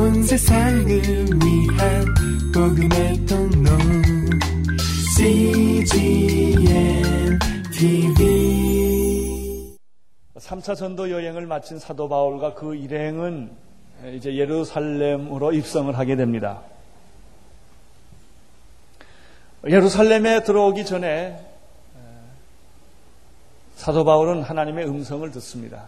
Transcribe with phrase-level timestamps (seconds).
[0.00, 2.04] 온 세상을 위한
[2.54, 3.70] 복음의 통로
[5.14, 6.62] CGM
[7.70, 9.76] TV
[10.36, 13.50] 3차 전도 여행을 마친 사도 바울과 그 일행은
[14.14, 16.62] 이제 예루살렘으로 입성을 하게 됩니다.
[19.66, 21.46] 예루살렘에 들어오기 전에
[23.76, 25.84] 사도 바울은 하나님의 음성을 듣습니다.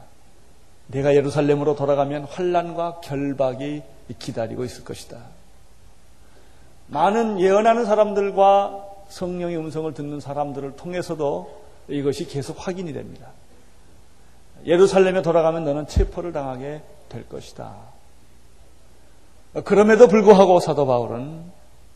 [0.88, 3.82] 내가 예루살렘으로 돌아가면 환란과 결박이
[4.19, 5.18] 기다리고 있을 것이다.
[6.89, 13.29] 많은 예언하는 사람들과 성령의 음성을 듣는 사람들을 통해서도 이것이 계속 확인이 됩니다.
[14.64, 17.75] 예루살렘에 돌아가면 너는 체포를 당하게 될 것이다.
[19.64, 21.43] 그럼에도 불구하고 사도 바울은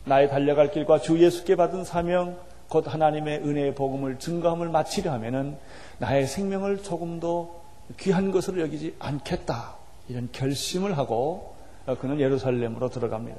[0.04, 2.38] 나의 달려갈 길과 주 예수께 받은 사명,
[2.68, 5.56] 곧 하나님의 은혜의 복음을 증거함을 마치려 하면은
[5.98, 7.62] 나의 생명을 조금도
[7.98, 9.74] 귀한 것으로 여기지 않겠다.
[10.08, 11.55] 이런 결심을 하고
[11.94, 13.38] 그는 예루살렘으로 들어갑니다.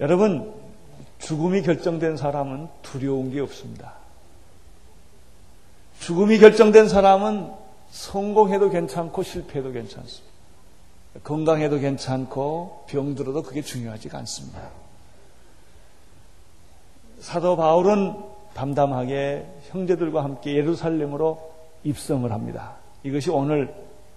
[0.00, 0.52] 여러분,
[1.18, 3.94] 죽음이 결정된 사람은 두려운 게 없습니다.
[6.00, 7.52] 죽음이 결정된 사람은
[7.90, 10.30] 성공해도 괜찮고 실패해도 괜찮습니다.
[11.24, 14.70] 건강해도 괜찮고 병들어도 그게 중요하지가 않습니다.
[17.18, 18.16] 사도 바울은
[18.54, 21.52] 담담하게 형제들과 함께 예루살렘으로
[21.84, 22.76] 입성을 합니다.
[23.02, 23.74] 이것이 오늘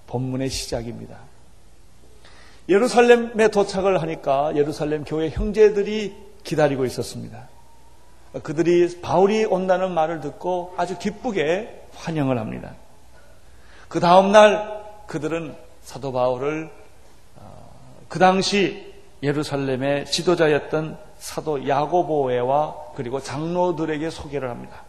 [0.07, 1.17] 본문의 시작입니다.
[2.69, 7.49] 예루살렘에 도착을 하니까 예루살렘 교회 형제들이 기다리고 있었습니다.
[8.41, 12.73] 그들이 바울이 온다는 말을 듣고 아주 기쁘게 환영을 합니다.
[13.87, 16.71] 그 다음날 그들은 사도 바울을
[17.37, 17.69] 어,
[18.07, 18.91] 그 당시
[19.21, 24.83] 예루살렘의 지도자였던 사도 야고보회와 그리고 장로들에게 소개를 합니다.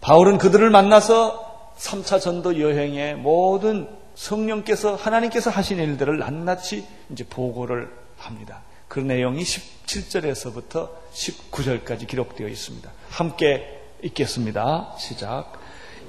[0.00, 3.88] 바울은 그들을 만나서 3차 전도 여행의 모든
[4.20, 8.60] 성령께서 하나님께서 하신 일들을 낱낱이 이제 보고를 합니다.
[8.86, 12.90] 그 내용이 17절에서부터 19절까지 기록되어 있습니다.
[13.08, 14.94] 함께 읽겠습니다.
[14.98, 15.52] 시작.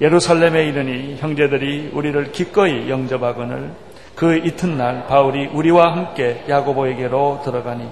[0.00, 3.74] 예루살렘에 이르니 형제들이 우리를 기꺼이 영접하거늘
[4.14, 7.88] 그 이튿날 바울이 우리와 함께 야고보에게로 들어가니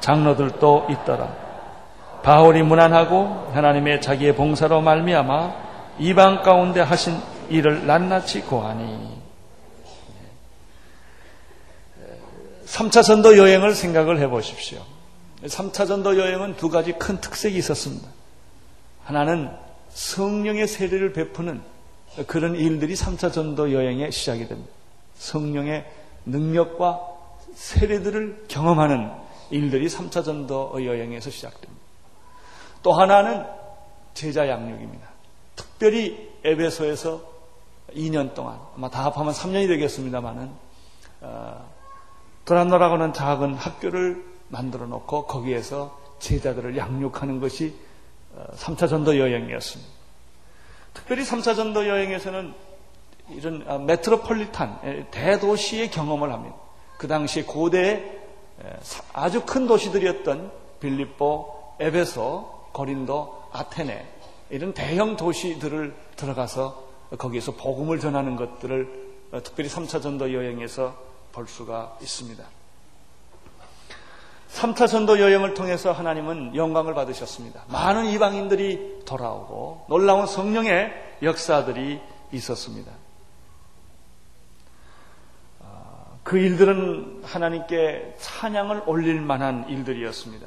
[0.00, 1.36] 장로들도 있더라.
[2.24, 7.14] 바울이 무난하고 하나님의 자기의 봉사로 말미암아 이방 가운데 하신
[7.50, 9.19] 일을 낱낱이 고하니
[12.70, 14.80] 3차 전도 여행을 생각을 해 보십시오.
[15.42, 18.08] 3차 전도 여행은 두 가지 큰 특색이 있었습니다.
[19.02, 19.50] 하나는
[19.90, 21.62] 성령의 세례를 베푸는
[22.26, 24.70] 그런 일들이 3차 전도 여행의 시작이 됩니다.
[25.16, 25.84] 성령의
[26.26, 27.00] 능력과
[27.54, 29.10] 세례들을 경험하는
[29.50, 31.82] 일들이 3차 전도 여행에서 시작됩니다.
[32.82, 33.44] 또 하나는
[34.14, 35.08] 제자 양육입니다.
[35.56, 37.20] 특별히 에베소에서
[37.94, 40.50] 2년 동안 아마 다 합하면 3년이 되겠습니다만은
[41.22, 41.79] 어,
[42.50, 47.76] 도란노라고는 작은 학교를 만들어 놓고 거기에서 제자들을 양육하는 것이
[48.56, 49.92] 3차 어, 전도 여행이었습니다.
[50.92, 52.52] 특별히 3차 전도 여행에서는
[53.28, 56.56] 이런 아, 메트로폴리탄 대도시의 경험을 합니다.
[56.98, 58.18] 그 당시 고대
[59.12, 60.50] 아주 큰 도시들이었던
[60.80, 64.12] 빌립보, 에베소, 고린도, 아테네
[64.50, 66.82] 이런 대형 도시들을 들어가서
[67.16, 72.44] 거기에서 복음을 전하는 것들을 어, 특별히 3차 전도 여행에서 볼 수가 있습니다.
[74.52, 77.64] 3차 전도 여행을 통해서 하나님은 영광을 받으셨습니다.
[77.68, 82.00] 많은 이방인들이 돌아오고 놀라운 성령의 역사들이
[82.32, 82.92] 있었습니다.
[86.22, 90.46] 그 일들은 하나님께 찬양을 올릴 만한 일들이었습니다.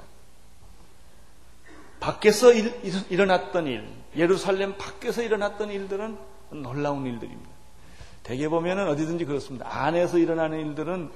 [1.99, 6.17] 밖에서 일, 어났던 일, 예루살렘 밖에서 일어났던 일들은
[6.51, 7.52] 놀라운 일들입니다.
[8.23, 9.67] 대개 보면은 어디든지 그렇습니다.
[9.69, 11.11] 안에서 일어나는 일들은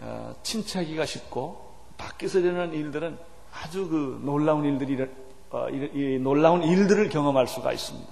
[0.00, 3.18] 어, 침체하기가 쉽고 밖에서 일어나는 일들은
[3.52, 5.04] 아주 그 놀라운 일들이
[5.50, 8.08] 어, 이, 놀라운 일들을 경험할 수가 있습니다.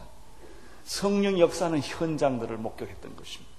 [0.85, 3.57] 성령 역사는 현장들을 목격했던 것입니다.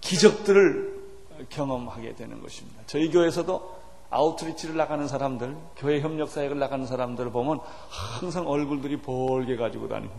[0.00, 1.02] 기적들을
[1.48, 2.82] 경험하게 되는 것입니다.
[2.86, 9.88] 저희 교회에서도 아우트리치를 나가는 사람들, 교회 협력 사역을 나가는 사람들을 보면 항상 얼굴들이 볼게 가지고
[9.88, 10.12] 다니고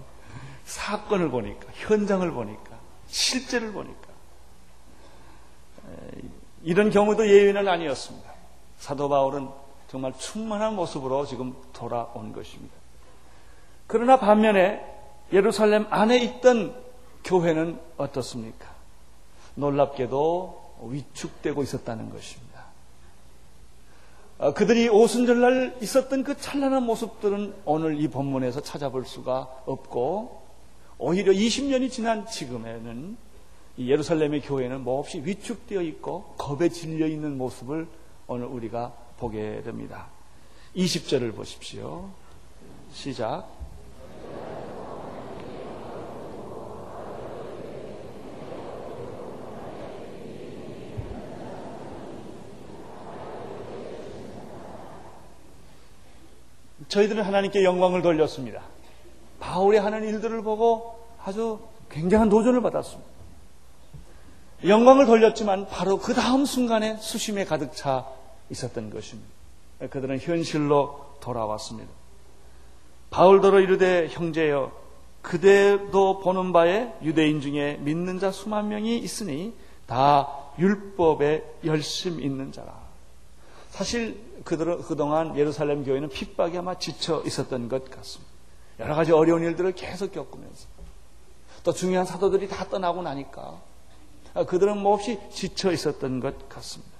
[0.65, 2.75] 사건을 보니까, 현장을 보니까,
[3.07, 4.07] 실제를 보니까
[6.63, 8.34] 이런 경우도 예외는 아니었습니다.
[8.78, 9.50] 사도 바울은
[9.88, 12.75] 정말 충만한 모습으로 지금 돌아온 것입니다.
[13.88, 14.84] 그러나 반면에
[15.31, 16.75] 예루살렘 안에 있던
[17.24, 18.68] 교회는 어떻습니까?
[19.56, 22.46] 놀랍게도 위축되고 있었다는 것입니다.
[24.38, 30.44] 어, 그들이 오순절날 있었던 그 찬란한 모습들은 오늘 이 본문에서 찾아볼 수가 없고
[30.97, 33.18] 오히려 20년이 지난 지금에는
[33.77, 37.88] 이 예루살렘의 교회는 몹시 위축되어 있고 겁에 질려 있는 모습을
[38.27, 40.07] 오늘 우리가 보게 됩니다.
[40.75, 42.09] 20절을 보십시오.
[42.94, 43.50] 시작.
[56.88, 58.75] 저희들은 하나님께 영광을 돌렸습니다.
[59.56, 61.60] 바울이 하는 일들을 보고 아주
[61.90, 63.10] 굉장한 도전을 받았습니다.
[64.68, 68.06] 영광을 돌렸지만 바로 그 다음 순간에 수심에 가득 차
[68.50, 69.30] 있었던 것입니다.
[69.90, 71.90] 그들은 현실로 돌아왔습니다.
[73.12, 74.74] 바울더러 이르되 형제여
[75.22, 79.54] 그대도 보는 바에 유대인 중에 믿는 자 수만 명이 있으니
[79.88, 80.28] 다
[80.60, 82.74] 율법에 열심 있는 자라.
[83.69, 88.34] 사실 그들 그동안 예루살렘 교회는 핍박이 아마 지쳐 있었던 것 같습니다.
[88.80, 90.68] 여러 가지 어려운 일들을 계속 겪으면서
[91.63, 93.60] 또 중요한 사도들이 다 떠나고 나니까
[94.48, 96.94] 그들은 몹시 지쳐 있었던 것 같습니다.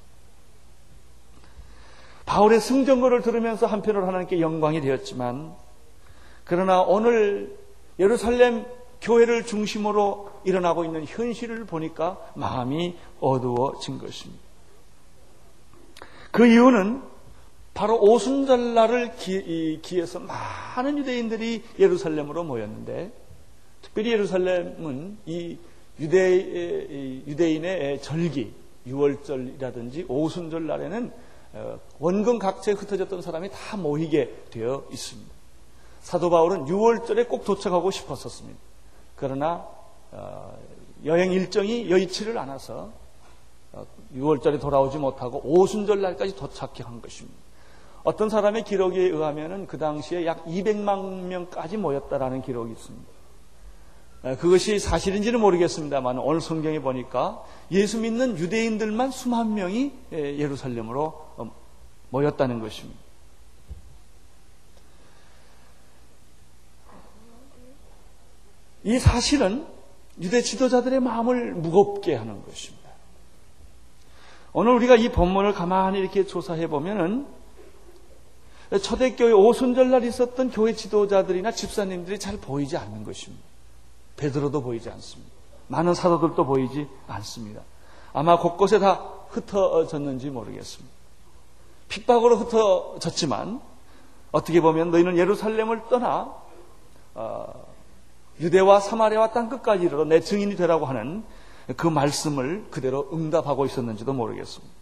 [2.26, 5.54] 바울의 승전거를 들으면서 한편으로 하나님께 영광이 되었지만
[6.44, 7.58] 그러나 오늘
[8.00, 8.66] 예루살렘
[9.02, 14.44] 교회를 중심으로 일어나고 있는 현실을 보니까 마음이 어두워진 것입니다.
[16.32, 17.04] 그 이유는
[17.76, 19.18] 바로 오순절날을
[19.82, 23.12] 기해서 많은 유대인들이 예루살렘으로 모였는데
[23.82, 25.58] 특별히 예루살렘은 이
[26.00, 28.54] 유대, 유대인의 절기,
[28.88, 31.12] 6월절이라든지 오순절 날에는
[31.54, 35.32] 어, 원근 각지에 흩어졌던 사람이 다 모이게 되어 있습니다.
[36.02, 38.58] 사도 바울은 6월절에 꼭 도착하고 싶었었습니다.
[39.18, 39.68] 그러나
[40.12, 40.58] 어,
[41.04, 42.92] 여행 일정이 여의치를 않아서
[44.16, 47.45] 6월절에 어, 돌아오지 못하고 오순절 날까지 도착한 것입니다.
[48.06, 53.16] 어떤 사람의 기록에 의하면 그 당시에 약 200만 명까지 모였다라는 기록이 있습니다.
[54.40, 61.04] 그것이 사실인지는 모르겠습니다만 오늘 성경에 보니까 예수 믿는 유대인들만 수만 명이 예루살렘으로
[61.38, 61.52] 어,
[62.10, 63.00] 모였다는 것입니다.
[68.84, 69.66] 이 사실은
[70.22, 72.92] 유대 지도자들의 마음을 무겁게 하는 것입니다.
[74.54, 77.26] 오늘 우리가 이 본문을 가만히 이렇게 조사해 보면은
[78.70, 83.44] 초대교회 오순절날 있었던 교회 지도자들이나 집사님들이 잘 보이지 않는 것입니다.
[84.18, 85.32] 베드로도 보이지 않습니다.
[85.68, 87.62] 많은 사도들도 보이지 않습니다.
[88.14, 90.94] 아마 곳곳에 다 흩어졌는지 모르겠습니다.
[91.90, 93.62] 핍박으로 흩어졌지만
[94.32, 96.34] 어떻게 보면 너희는 예루살렘을 떠나
[97.14, 97.66] 어,
[98.40, 101.24] 유대와 사마리아와 땅 끝까지 이르러 내 증인이 되라고 하는
[101.78, 104.74] 그 말씀을 그대로 응답하고 있었는지도 모르겠습니다.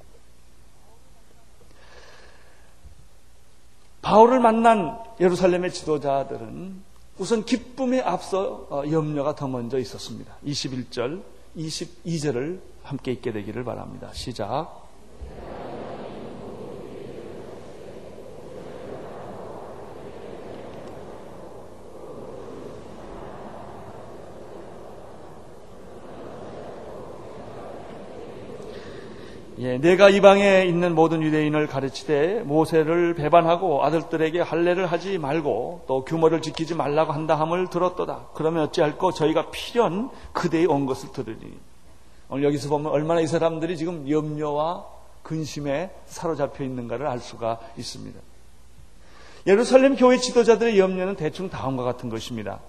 [4.03, 6.83] 바울을 만난 예루살렘의 지도자들은
[7.17, 10.35] 우선 기쁨에 앞서 어, 염려가 더 먼저 있었습니다.
[10.45, 11.23] 21절,
[11.57, 14.09] 22절을 함께 읽게 되기를 바랍니다.
[14.13, 14.82] 시작.
[29.63, 36.42] 예, 내가 이방에 있는 모든 유대인을 가르치되 모세를 배반하고 아들들에게 할례를 하지 말고 또 규모를
[36.42, 38.27] 지키지 말라고 한다 함을 들었도다.
[38.33, 41.57] 그러면 어찌할꼬 저희가 필연 그대의 온 것을 들으니
[42.27, 44.86] 오늘 여기서 보면 얼마나 이 사람들이 지금 염려와
[45.24, 48.20] 근심에 사로잡혀 있는가를 알 수가 있습니다.
[49.48, 52.60] 예루살렘 교회 지도자들의 염려는 대충 다음과 같은 것입니다.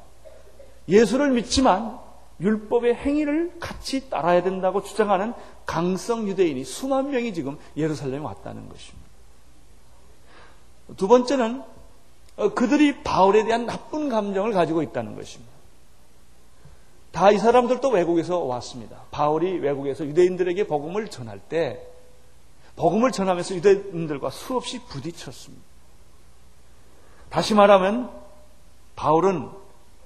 [0.88, 1.98] 예수를 믿지만
[2.40, 5.34] 율법의 행위를 같이 따라야 된다고 주장하는
[5.66, 9.09] 강성 유대인이 수만 명이 지금 예루살렘에 왔다는 것입니다.
[10.97, 11.62] 두 번째는
[12.37, 15.54] 어, 그들이 바울에 대한 나쁜 감정을 가지고 있다는 것입니다.
[17.12, 19.02] 다 이 사람들도 외국에서 왔습니다.
[19.12, 21.80] 바울이 외국에서 유대인들에게 복음을 전할 때
[22.75, 25.64] 복음을 전하면서 유대인들과 수없이 부딪혔습니다.
[27.30, 28.11] 다시 말하면
[28.97, 29.49] 바울은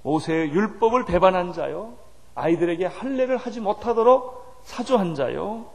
[0.03, 1.95] 모세의 율법을 배반한 자요,
[2.35, 5.67] 아이들에게 할례를 하지 못하도록 사주한 자요.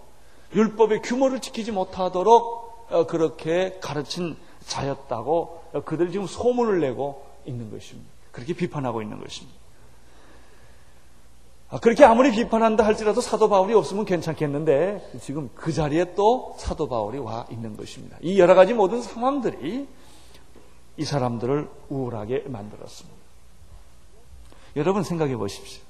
[0.53, 4.37] 율법의 규모를 지키지 못하도록 어, 그렇게 가르친
[4.67, 8.09] 자였다고 어, 그들이 지금 소문을 내고 있는 것입니다.
[8.31, 9.63] 그렇게 비판하고 있는 것입니다.
[11.69, 17.17] 아, 그렇게 아무리 비판한다 할지라도 사도 바울이 없으면 괜찮겠는데 지금 그 자리에 또 사도 바울이
[17.17, 18.17] 와 있는 것입니다.
[18.21, 19.87] 이 여러 가지 모든 상황들이
[20.97, 23.17] 이 사람들을 우울하게 만들었습니다.
[24.75, 25.81] 여러분 생각해 보십시오.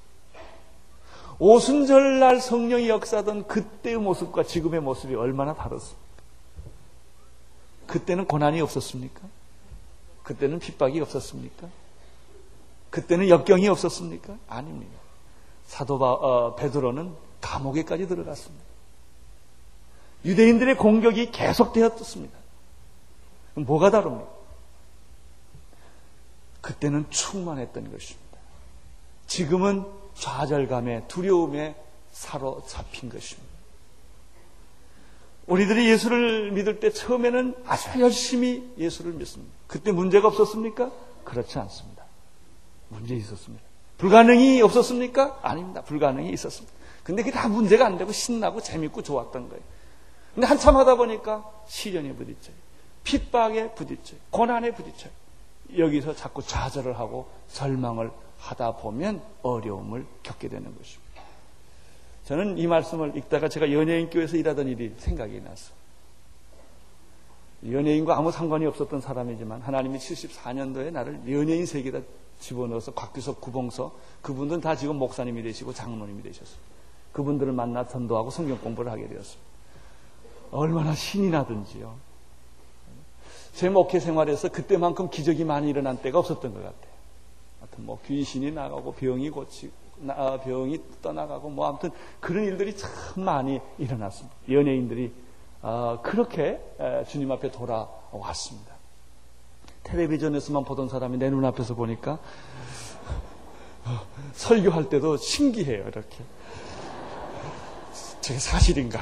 [1.40, 5.96] 오순절날 성령이 역사던 그때의 모습과 지금의 모습이 얼마나 다릅니까?
[7.88, 9.22] 그때는 고난이 없었습니까?
[10.24, 11.68] 그때는 핍박이 없었습니까?
[12.90, 14.38] 그때는 역경이 없었습니까?
[14.48, 14.94] 아닙니다.
[15.66, 18.64] 사도 바, 어, 베드로는 감옥에까지 들어갔습니다.
[20.26, 22.38] 유대인들의 공격이 계속되었습니다.
[23.56, 24.32] 뭐가 다릅니까?
[26.62, 28.38] 그때는 충만했던 것입니다.
[29.28, 31.76] 지금은 좌절감에 두려움에
[32.12, 33.54] 사로잡힌 것입니다.
[35.48, 39.54] 우리들이 예수를 믿을 때 처음에는 아주 열심히 예수를 믿습니다.
[39.68, 40.92] 그때 문제가 없었습니까?
[41.26, 42.04] 그렇지 않습니다.
[42.90, 43.64] 문제 있었습니다.
[43.98, 45.40] 불가능이 없었습니까?
[45.42, 45.82] 아닙니다.
[45.82, 46.74] 불가능이 있었습니다.
[47.04, 49.64] 근데 그게 다 문제가 안 되고 신나고 재밌고 좋았던 거예요.
[50.34, 52.56] 근데 한참 하다 보니까 시련에 부딪혀요.
[53.04, 54.20] 핍박에 부딪혀요.
[54.30, 55.12] 고난에 부딪혀요.
[55.78, 58.12] 여기서 자꾸 좌절을 하고 절망을
[58.44, 61.24] 하다 보면 어려움을 겪게 되는 것입니다.
[62.26, 65.72] 저는 이 말씀을 읽다가 제가 연예인 교회에서 일하던 일이 생각이 났어.
[67.70, 72.00] 연예인과 아무 상관이 없었던 사람이지만 하나님이 74년도에 나를 연예인 세계에다
[72.40, 76.58] 집어넣어서 곽규석 구봉서 그분들은 다 지금 목사님이 되시고 장로님이 되셨어요.
[77.14, 79.54] 그분들을 만나 전도하고 성경 공부를 하게 되었습니다.
[80.52, 81.96] 얼마나 신이 나든지요.
[83.54, 86.93] 제 목회 생활에서 그때만큼 기적이 많이 일어난 때가 없었던 것 같아요.
[87.64, 89.74] 하여튼 뭐 귀신이 나가고 병이 고치고
[90.10, 92.92] 아, 병이 떠나가고 뭐 아무튼 그런 일들이 참
[93.24, 94.36] 많이 일어났습니다.
[94.50, 95.14] 연예인들이
[95.62, 96.60] 어, 그렇게
[97.08, 98.74] 주님 앞에 돌아왔습니다.
[99.84, 102.20] 텔레비전에서만 보던 사람이 내 눈앞에서 보니까
[104.34, 105.88] 설교할 때도 신기해요.
[105.88, 106.18] 이렇게
[108.20, 109.00] 저게 사실인가?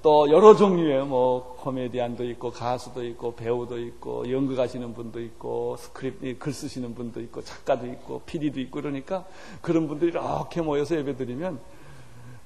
[0.00, 6.38] 어, 또 여러 종류의 뭐 코미디안도 있고 가수도 있고 배우도 있고 연극하시는 분도 있고 스크립트
[6.38, 9.26] 글 쓰시는 분도 있고 작가도 있고 PD도 있고 그러니까
[9.60, 11.60] 그런 분들이 이렇게 모여서 예배드리면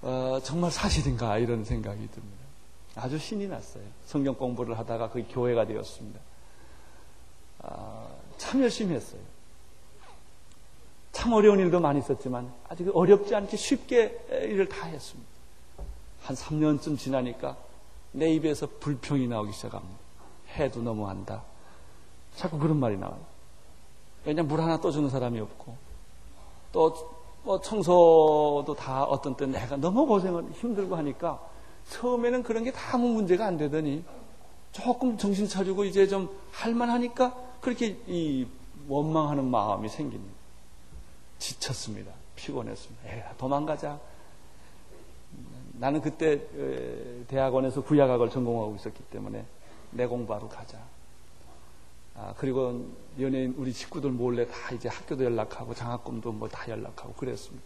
[0.03, 2.45] 어, 정말 사실인가 이런 생각이 듭니다.
[2.97, 3.85] 아주 신이 났어요.
[4.05, 6.21] 성경 공부를 하다가 그 교회가 되었습니다.
[7.63, 8.07] 아,
[8.37, 9.21] 참 열심히 했어요.
[11.13, 15.34] 참 어려운 일도 많이 있었지만 아직 어렵지 않게 쉽게 일을 다 했습니다.
[16.25, 17.57] 한 3년쯤 지나니까
[18.13, 19.99] 내 입에서 불평이 나오기 시작합니다.
[20.57, 21.43] 해도 너무한다.
[22.37, 23.21] 자꾸 그런 말이 나와요.
[24.25, 25.77] 왜냐 물 하나 떠주는 사람이 없고
[26.73, 27.15] 또
[27.45, 31.41] 뭐 청소도 다 어떤 때 내가 너무 고생을 힘들고 하니까
[31.91, 34.03] 처음에는 그런 게 다 아무 문제가 안 되더니
[34.73, 38.47] 조금 정신 차리고 이제 좀 할만하니까 그렇게 이
[38.89, 40.35] 원망하는 마음이 생깁니다.
[41.39, 42.13] 지쳤습니다.
[42.35, 43.09] 피곤했습니다.
[43.09, 44.01] 에 도망가자.
[45.79, 46.41] 나는 그때
[47.29, 49.45] 대학원에서 구약학을 전공하고 있었기 때문에
[49.91, 50.79] 내 공부하러 가자.
[52.17, 52.89] 아, 그리고
[53.19, 57.65] 연예인 우리 식구들 몰래 다 이제 학교도 연락하고 장학금도 뭐 다 연락하고 그랬습니다.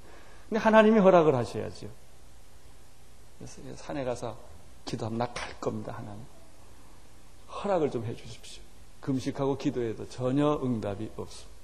[0.48, 1.88] 근데 하나님이 허락을 하셔야죠.
[3.38, 4.38] 그래서 산에 가서
[4.86, 6.22] 기도하면 나 갈 겁니다, 하나님.
[7.62, 8.62] 허락을 좀 해 주십시오.
[9.02, 11.58] 금식하고 기도해도 전혀 응답이 없습니다.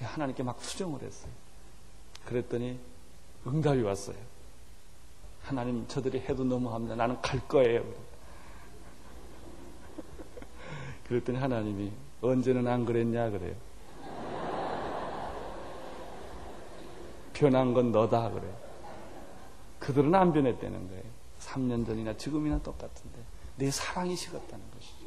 [0.00, 1.30] 하나님께 막 수정을 했어요.
[2.24, 2.78] 그랬더니
[3.46, 4.16] 응답이 왔어요.
[5.42, 6.94] 하나님 저들이 해도 너무합니다.
[6.94, 7.84] 나는 갈 거예요.
[11.06, 13.54] 그랬더니 하나님이 언제는 안 그랬냐 그래요.
[17.32, 18.56] 변한 건 너다 그래요.
[19.80, 21.02] 그들은 안 변했다는 거예요.
[21.40, 23.18] 3년 전이나 지금이나 똑같은데
[23.56, 25.06] 내 사랑이 식었다는 것이죠.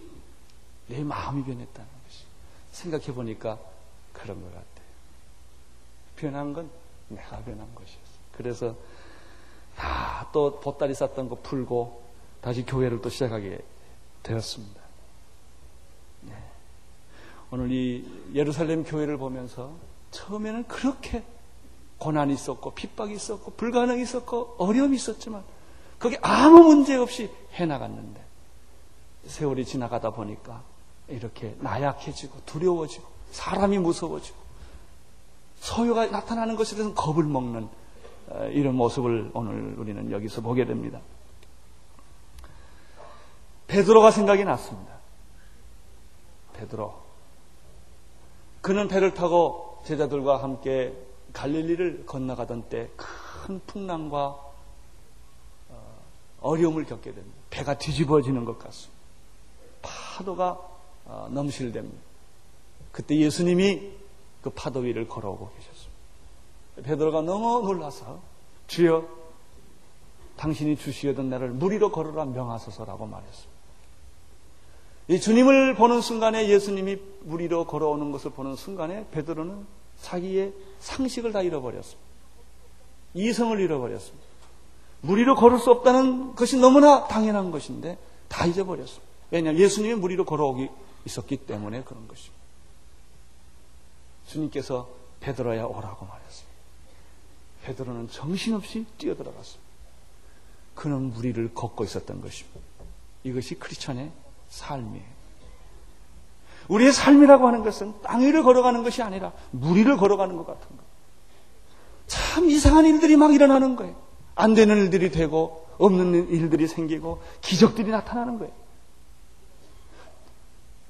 [0.87, 2.25] 내 마음이 변했다는 것이죠.
[2.71, 3.57] 생각해 보니까
[4.11, 4.85] 그런 것 같아요.
[6.17, 6.69] 변한 건
[7.07, 8.25] 내가 변한 것이었어요.
[8.33, 8.75] 그래서
[9.75, 12.03] 다 또 보따리 쌌던 거 풀고
[12.41, 13.57] 다시 교회를 또 시작하게
[14.21, 14.81] 되었습니다.
[16.23, 16.33] 네.
[17.51, 19.71] 오늘 이 예루살렘 교회를 보면서
[20.11, 21.23] 처음에는 그렇게
[21.99, 25.41] 고난이 있었고 핍박이 있었고 불가능이 있었고 어려움이 있었지만
[25.97, 28.21] 그게 아무 문제 없이 해나갔는데
[29.27, 30.63] 세월이 지나가다 보니까
[31.07, 34.37] 이렇게 나약해지고 두려워지고 사람이 무서워지고
[35.61, 37.84] 소요가 나타나는 것에 대해서 겁을 먹는 어,
[38.51, 40.99] 이런 모습을 오늘 우리는 여기서 보게 됩니다.
[43.67, 44.93] 베드로가 생각이 났습니다.
[46.53, 46.93] 베드로.
[48.61, 50.93] 그는 배를 타고 제자들과 함께
[51.33, 52.89] 갈릴리를 건너가던 때
[53.45, 54.39] 큰 풍랑과
[55.69, 56.01] 어,
[56.41, 57.37] 어려움을 겪게 됩니다.
[57.51, 58.95] 배가 뒤집어지는 것 같습니다.
[59.83, 60.59] 파도가
[61.05, 62.01] 어, 넘실됩니다.
[62.91, 63.91] 그때 예수님이
[64.41, 65.74] 그 파도 위를 걸어오고 계셨습니다.
[66.83, 68.19] 베드로가 너무 놀라서
[68.67, 69.07] 주여
[70.37, 73.55] 당신이 주시려던 나를 무리로 걸어라 명하소서라고 말했습니다.
[75.07, 79.65] 이 주님을 보는 순간에 예수님이 무리로 걸어오는 것을 보는 순간에 베드로는
[80.01, 82.03] 자기의 상식을 다 잃어버렸습니다.
[83.13, 84.25] 이성을 잃어버렸습니다.
[85.01, 89.05] 무리로 걸을 수 없다는 것이 너무나 당연한 것인데 다 잊어버렸습니다.
[89.31, 90.69] 왜냐하면 예수님이 무리로 걸어오기
[91.05, 92.35] 있었기 때문에 그런 것입니다.
[94.27, 94.89] 주님께서
[95.19, 96.44] 베드로야 오라고 말했습니다.
[97.65, 99.65] 베드로는 정신없이 뛰어들어갔습니다.
[100.75, 102.59] 그는 무리를 걷고 있었던 것입니다.
[103.23, 104.11] 이것이 크리스천의
[104.49, 105.15] 삶이에요.
[106.67, 110.83] 우리의 삶이라고 하는 것은 땅 위를 걸어가는 것이 아니라 무리를 걸어가는 것 같은 거.
[112.07, 113.95] 참 이상한 일들이 막 일어나는 거예요.
[114.35, 118.53] 안 되는 일들이 되고 없는 일들이 생기고 기적들이 나타나는 거예요.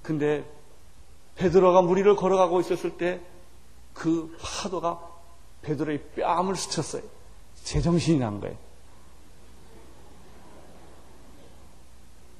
[0.01, 0.45] 근데
[1.35, 3.21] 베드로가 무리를 걸어가고 있었을 때
[3.95, 4.99] 그 파도가
[5.65, 7.01] 베드로의 뺨을 스쳤어요.
[7.63, 8.55] 제정신이 난 거예요.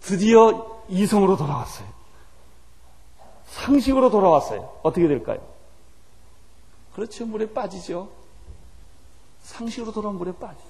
[0.01, 1.87] 드디어 이성으로 돌아왔어요.
[3.47, 4.79] 상식으로 돌아왔어요.
[4.83, 5.41] 어떻게 될까요?
[6.93, 7.25] 그렇죠.
[7.25, 8.11] 물에 빠지죠.
[9.41, 10.69] 상식으로 돌아온 물에 빠지죠.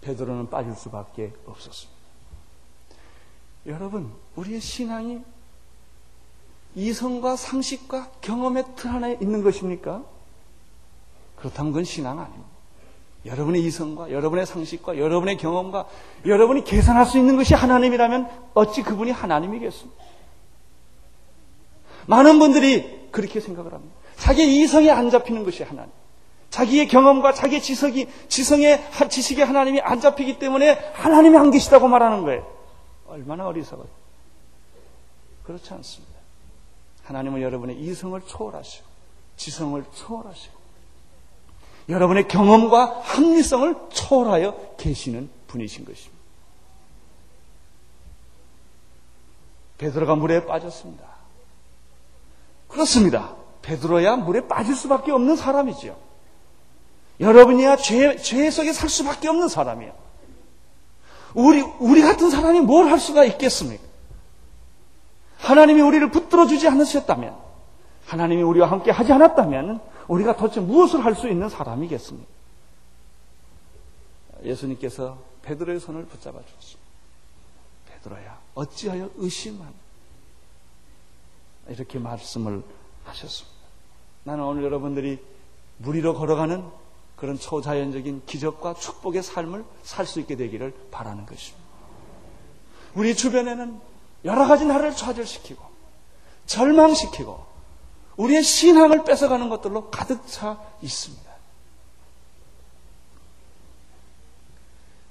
[0.00, 1.96] 베드로는 빠질 수밖에 없었습니다.
[3.66, 5.22] 여러분, 우리의 신앙이
[6.74, 10.15] 이성과 상식과 경험의 틀 하나에 있는 것입니까?
[11.36, 12.46] 그렇다면 그건 신앙 아닙니다.
[13.26, 15.86] 여러분의 이성과 여러분의 상식과 여러분의 경험과
[16.24, 20.04] 여러분이 계산할 수 있는 것이 하나님이라면 어찌 그분이 하나님이겠습니까?
[22.06, 23.94] 많은 분들이 그렇게 생각을 합니다.
[24.16, 25.90] 자기의 이성이 안 잡히는 것이 하나님.
[26.50, 32.46] 자기의 경험과 자기의 지석이, 지성의 지식의 하나님이 안 잡히기 때문에 하나님이 안 계시다고 말하는 거예요.
[33.08, 33.88] 얼마나 어리석어요.
[35.42, 36.14] 그렇지 않습니다.
[37.04, 38.86] 하나님은 여러분의 이성을 초월하시고,
[39.36, 40.55] 지성을 초월하시고,
[41.88, 46.16] 여러분의 경험과 합리성을 초월하여 계시는 분이신 것입니다.
[49.78, 51.04] 베드로가 물에 빠졌습니다.
[52.68, 53.34] 그렇습니다.
[53.62, 55.96] 베드로야 물에 빠질 수밖에 없는 사람이지요.
[57.20, 59.92] 여러분이야 죄, 죄 속에 살 수밖에 없는 사람이에요.
[61.34, 63.84] 우리, 우리 같은 사람이 뭘 할 수가 있겠습니까?
[65.38, 67.34] 하나님이 우리를 붙들어 주지 않으셨다면,
[68.06, 72.28] 하나님이 우리와 함께 하지 않았다면, 우리가 도대체 무엇을 할 수 있는 사람이겠습니까?
[74.44, 76.86] 예수님께서 베드로의 손을 붙잡아 주었습니다.
[77.88, 79.72] 베드로야, 어찌하여 의심하냐?
[81.68, 82.62] 이렇게 말씀을
[83.04, 83.56] 하셨습니다.
[84.24, 85.18] 나는 오늘 여러분들이
[85.78, 86.64] 무리로 걸어가는
[87.16, 91.64] 그런 초자연적인 기적과 축복의 삶을 살 수 있게 되기를 바라는 것입니다.
[92.94, 93.80] 우리 주변에는
[94.24, 95.62] 여러 가지 나를 좌절시키고
[96.46, 97.55] 절망시키고
[98.16, 101.26] 우리의 신앙을 뺏어가는 것들로 가득 차 있습니다.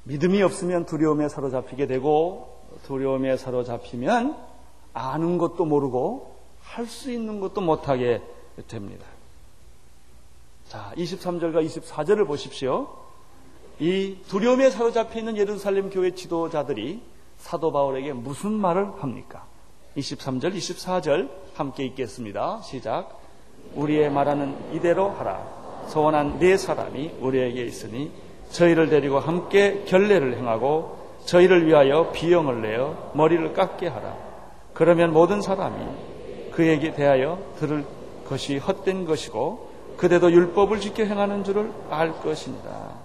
[0.03, 4.37] 믿음이 없으면 두려움에 사로잡히게 되고 두려움에 사로잡히면
[4.93, 8.21] 아는 것도 모르고 할 수 있는 것도 못하게
[8.67, 9.05] 됩니다.
[10.67, 12.89] 자, 23절과 24절을 보십시오.
[13.79, 17.01] 이 두려움에 사로잡혀 있는 예루살렘 교회 지도자들이
[17.37, 19.45] 사도 바울에게 무슨 말을 합니까?
[19.97, 22.61] 23절, 24절 함께 읽겠습니다.
[22.63, 23.21] 시작.
[23.75, 25.85] 우리의 말하는 이대로 하라.
[25.87, 28.11] 소원한 네 사람이 우리에게 있으니
[28.51, 34.15] 저희를 데리고 함께 결례를 행하고 저희를 위하여 비용을 내어 머리를 깎게 하라.
[34.73, 37.85] 그러면 모든 사람이 그에게 대하여 들을
[38.27, 42.95] 것이 헛된 것이고 그대도 율법을 지켜 행하는 줄을 알 것입니다.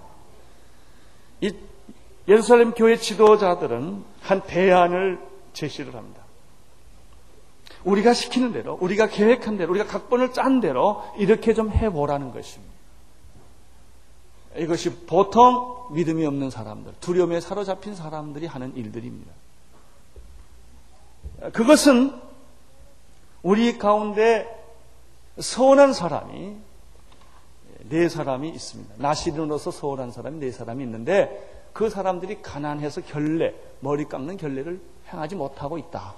[1.39, 1.53] 이
[2.27, 5.19] 예루살렘 교회 지도자들은 한 대안을
[5.53, 6.20] 제시를 합니다.
[7.83, 12.71] 우리가 시키는 대로, 우리가 계획한 대로, 우리가 각본을 짠 대로 이렇게 좀 해보라는 것입니다.
[14.57, 19.31] 이것이 보통 믿음이 없는 사람들, 두려움에 사로잡힌 사람들이 하는 일들입니다.
[21.53, 22.13] 그것은
[23.41, 24.47] 우리 가운데
[25.39, 26.55] 서운한 사람이
[27.89, 28.95] 네 사람이 있습니다.
[28.97, 35.77] 나시린으로서 서운한 사람이 네 사람이 있는데 그 사람들이 가난해서 결례, 머리 깎는 결례를 행하지 못하고
[35.77, 36.13] 있다.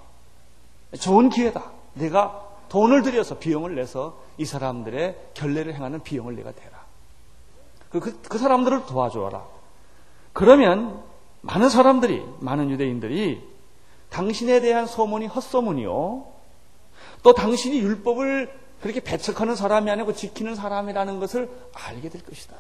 [1.00, 1.72] 좋은 기회다.
[1.94, 6.84] 내가 돈을 들여서 비용을 내서 이 사람들의 결례를 행하는 비용을 내가 대라.
[7.90, 9.46] 그, 그, 그 사람들을 도와줘라.
[10.34, 11.04] 그러면
[11.42, 13.42] 많은 사람들이, 많은 유대인들이
[14.10, 16.26] 당신에 대한 소문이 헛소문이요.
[17.22, 18.52] 또 당신이 율법을
[18.82, 22.56] 그렇게 배척하는 사람이 아니고 지키는 사람이라는 것을 알게 될 것이다.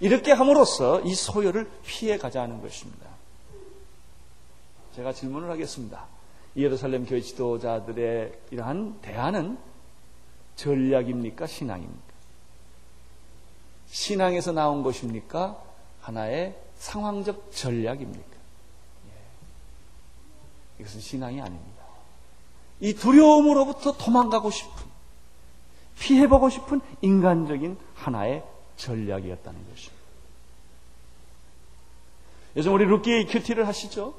[0.00, 3.06] 이렇게 함으로써 이 소요를 피해 가자는 것입니다.
[4.94, 6.06] 제가 질문을 하겠습니다.
[6.58, 9.58] 예루살렘 교회 지도자들의 이러한 대안은
[10.56, 11.46] 전략입니까?
[11.46, 12.02] 신앙입니까?
[13.86, 15.62] 신앙에서 나온 것입니까?
[16.00, 18.36] 하나의 상황적 전략입니까?
[19.06, 20.80] 예.
[20.80, 21.84] 이것은 신앙이 아닙니다.
[22.80, 24.72] 이 두려움으로부터 도망가고 싶은,
[26.00, 28.44] 피해보고 싶은 인간적인 하나의
[28.76, 29.98] 전략이었다는 것입니다.
[32.56, 34.14] 요즘 우리 룻기 QT를 하시죠?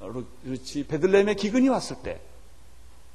[0.00, 2.20] 룻이 베들레헴의 기근이 왔을 때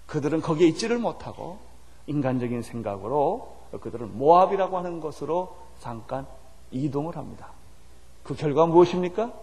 [0.08, 1.60] 그들은 거기에 있지를 못하고
[2.08, 6.28] 인간적인 생각으로 그들은 모압이라고 하는 것으로 잠깐
[6.72, 7.50] 이동을 합니다.
[8.24, 9.34] 그 결과 무엇입니까?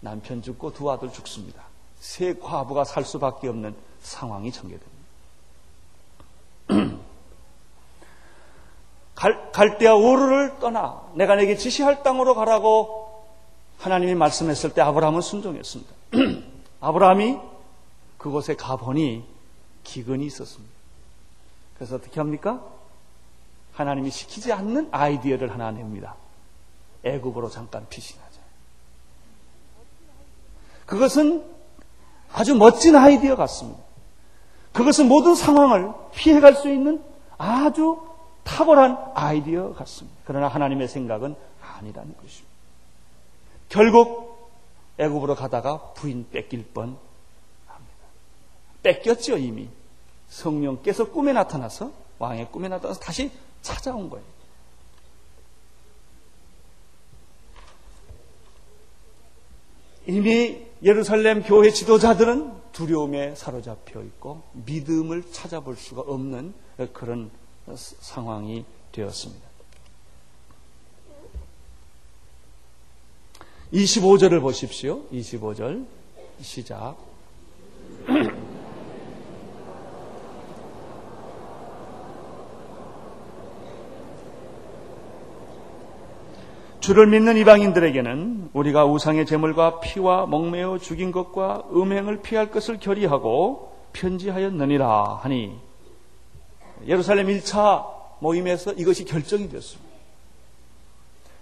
[0.00, 1.62] 남편 죽고 두 아들 죽습니다.
[1.98, 4.94] 세 과부가 살 수밖에 없는 상황이 전개됩니다.
[9.14, 13.24] 갈, 갈대아 우르를 떠나 내가 내게 지시할 땅으로 가라고
[13.78, 15.94] 하나님이 말씀했을 때 아브라함은 순종했습니다.
[16.84, 17.38] 아브라함이
[18.18, 19.24] 그곳에 가보니
[19.84, 20.74] 기근이 있었습니다.
[21.76, 22.62] 그래서 어떻게 합니까?
[23.72, 26.14] 하나님이 시키지 않는 아이디어를 하나 냅니다.
[27.02, 28.40] 애굽으로 잠깐 피신하자.
[30.84, 31.44] 그것은
[32.32, 33.82] 아주 멋진 아이디어 같습니다.
[34.72, 37.02] 그것은 모든 상황을 피해갈 수 있는
[37.38, 37.98] 아주
[38.44, 40.18] 탁월한 아이디어 같습니다.
[40.26, 42.54] 그러나 하나님의 생각은 아니라는 것입니다.
[43.70, 44.23] 결국
[44.98, 46.98] 애굽으로 가다가 부인 뺏길 뻔
[47.66, 47.94] 합니다.
[48.82, 49.68] 뺏겼죠 이미.
[50.28, 53.30] 성령께서 꿈에 나타나서 왕의 꿈에 나타나서 다시
[53.62, 54.24] 찾아온 거예요.
[60.06, 66.52] 이미 예루살렘 교회 지도자들은 두려움에 사로잡혀 있고 믿음을 찾아볼 수가 없는
[66.92, 67.30] 그런
[67.74, 69.53] 상황이 되었습니다.
[73.74, 75.02] 25절을 보십시오.
[75.12, 75.84] 25절
[76.40, 76.96] 시작.
[86.78, 95.20] 주를 믿는 이방인들에게는 우리가 우상의 제물과 피와 목매어 죽인 것과 음행을 피할 것을 결의하고 편지하였느니라
[95.22, 95.58] 하니
[96.86, 97.86] 예루살렘 1차
[98.20, 99.92] 모임에서 이것이 결정이 되었습니다.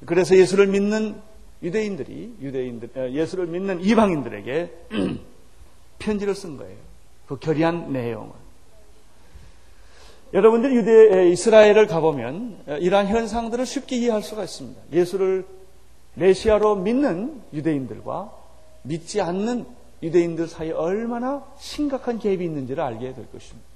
[0.06, 1.20] 그래서 예수를 믿는
[1.62, 4.70] 유대인들이 유대인들 어, 예수를 믿는 이방인들에게
[5.98, 6.76] 편지를 쓴 거예요.
[7.26, 8.32] 그 결의한 내용을.
[10.34, 14.80] 여러분들 유대 이스라엘을 가보면 어, 이러한 현상들을 쉽게 이해할 수가 있습니다.
[14.92, 15.46] 예수를
[16.14, 18.32] 메시아로 믿는 유대인들과
[18.82, 19.64] 믿지 않는
[20.02, 23.68] 유대인들 사이에 얼마나 심각한 갭이 있는지를 알게 될 것입니다.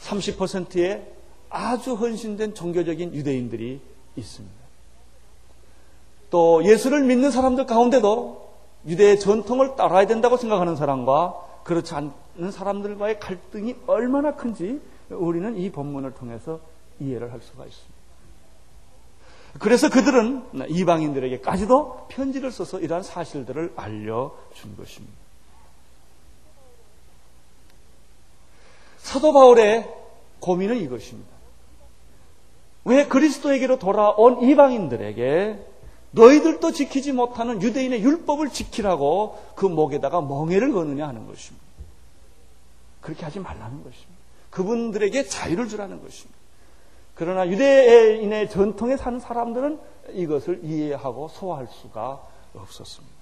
[0.00, 1.06] 30%의
[1.48, 3.80] 아주 헌신된 종교적인 유대인들이
[4.16, 4.57] 있습니다.
[6.30, 8.48] 또 예수를 믿는 사람들 가운데도
[8.86, 16.12] 유대의 전통을 따라야 된다고 생각하는 사람과 그렇지 않는 사람들과의 갈등이 얼마나 큰지 우리는 이 본문을
[16.14, 16.60] 통해서
[17.00, 17.98] 이해를 할 수가 있습니다.
[19.58, 25.16] 그래서 그들은 이방인들에게까지도 편지를 써서 이러한 사실들을 알려준 것입니다.
[28.98, 29.88] 사도 바울의
[30.40, 31.30] 고민은 이것입니다.
[32.84, 35.66] 왜 그리스도에게로 돌아온 이방인들에게
[36.12, 41.66] 너희들도 지키지 못하는 유대인의 율법을 지키라고 그 목에다가 멍해를 거느냐 하는 것입니다.
[43.00, 44.18] 그렇게 하지 말라는 것입니다.
[44.50, 46.38] 그분들에게 자유를 주라는 것입니다.
[47.14, 49.78] 그러나 유대인의 전통에 사는 사람들은
[50.12, 52.22] 이것을 이해하고 소화할 수가
[52.54, 53.18] 없었습니다.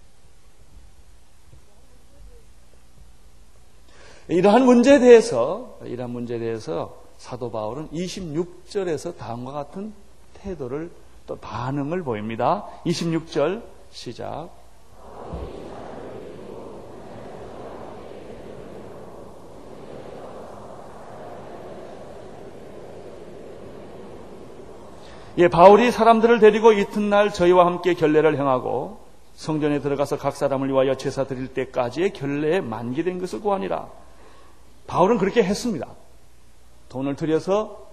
[4.29, 9.93] 이러한 문제에 대해서 이러한 문제에 대해서 사도 바울은 26절에서 다음과 같은
[10.35, 10.91] 태도를
[11.27, 12.67] 또 반응을 보입니다.
[12.87, 14.51] 26절 시작.
[25.39, 29.01] 예, 바울이 사람들을 데리고 이튿날 저희와 함께 결례를 행하고
[29.35, 33.87] 성전에 들어가서 각 사람을 위하여 제사 드릴 때까지의 결례에 만기된 것을 구하니라.
[34.87, 35.89] 바울은 그렇게 했습니다.
[36.89, 37.86] 돈을 들여서 어,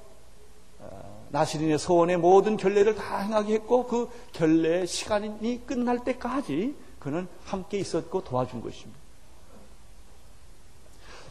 [1.34, 8.24] 나시린의 소원의 모든 결례를 다 행하게 했고 그 결례의 시간이 끝날 때까지 그는 함께 있었고
[8.24, 9.00] 도와준 것입니다.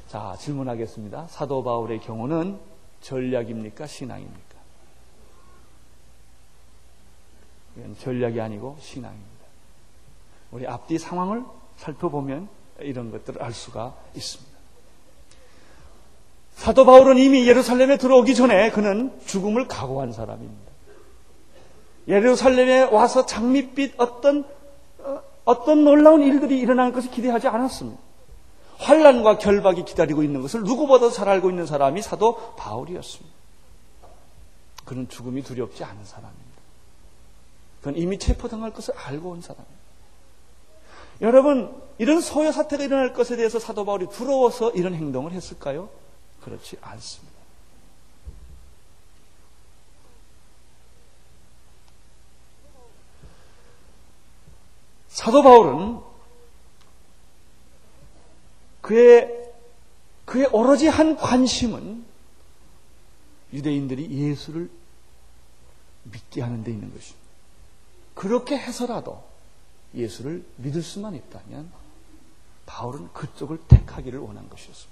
[0.09, 1.29] 자, 질문하겠습니다.
[1.29, 2.59] 사도 바울의 경우는
[3.01, 3.87] 전략입니까?
[3.87, 4.43] 신앙입니까?
[7.77, 9.31] 이건 전략이 아니고 신앙입니다.
[10.51, 11.45] 우리 앞뒤 상황을
[11.77, 12.49] 살펴보면
[12.81, 14.52] 이런 것들을 알 수가 있습니다.
[16.63, 20.71] 사도 바울은 이미 예루살렘에 들어오기 전에 그는 죽음을 각오한 사람입니다.
[22.07, 24.45] 예루살렘에 와서 장밋빛 어떤
[25.01, 28.01] 어, 어떤 놀라운 일들이 일어나는 것을 기대하지 않았습니다.
[28.79, 33.37] 환란과 결박이 기다리고 있는 것을 누구보다 잘 알고 있는 사람이 사도 바울이었습니다.
[34.85, 36.63] 그는 죽음이 두렵지 않은 사람입니다.
[37.81, 39.83] 그건 이미 체포당할 것을 알고 온 사람입니다.
[41.23, 45.89] 여러분, 이런 소요 사태가 일어날 것에 대해서 사도 바울이 두려워서 이런 행동을 했을까요?
[46.43, 47.33] 그렇지 않습니다.
[55.09, 56.01] 사도 바울은
[58.81, 59.53] 그의,
[60.25, 62.05] 그의 오로지 한 관심은
[63.53, 64.71] 유대인들이 예수를
[66.05, 67.23] 믿게 하는 데 있는 것입니다.
[68.15, 69.23] 그렇게 해서라도
[69.95, 71.71] 예수를 믿을 수만 있다면
[72.67, 74.92] 바울은 그쪽을 택하기를 원한 것이었습니다.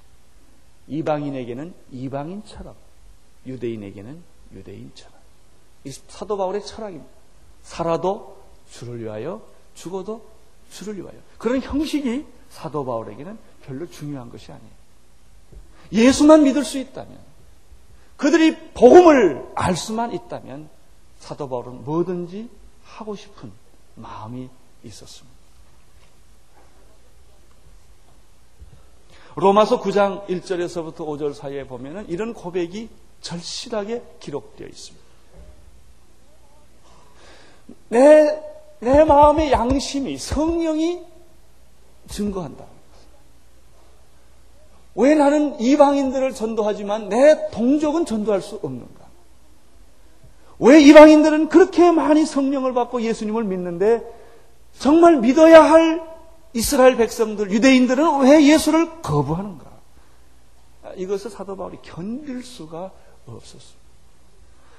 [0.91, 2.75] 이방인에게는 이방인처럼
[3.47, 4.23] 유대인에게는
[4.53, 5.19] 유대인처럼
[5.85, 7.11] 이 사도 바울의 철학입니다.
[7.63, 8.39] 살아도
[8.71, 9.43] 주를 위하여
[9.75, 10.27] 죽어도
[10.71, 14.81] 주를 위하여 그런 형식이 사도 바울에게는 별로 중요한 것이 아니에요.
[15.93, 17.19] 예수만 믿을 수 있다면
[18.17, 20.69] 그들이 복음을 알 수만 있다면
[21.19, 22.51] 사도 바울은 뭐든지
[22.85, 23.51] 하고 싶은
[23.95, 24.49] 마음이
[24.85, 25.30] 있었습니다.
[29.37, 32.89] 로마서 9장 1절에서부터 5절 사이에 보면은 이런 고백이
[33.21, 35.07] 절실하게 기록되어 있습니다.
[37.89, 38.43] 내,
[38.81, 41.03] 내 마음의 양심이, 성령이
[42.09, 42.65] 증거한다.
[44.97, 49.01] 왜 나는 이방인들을 전도하지만 내 동족은 전도할 수 없는가?
[50.59, 54.03] 왜 이방인들은 그렇게 많이 성령을 받고 예수님을 믿는데
[54.79, 56.10] 정말 믿어야 할
[56.53, 59.71] 이스라엘 백성들, 유대인들은 왜 예수를 거부하는가?
[60.97, 62.91] 이것을 사도 바울이 견딜 수가
[63.27, 63.81] 없었습니다.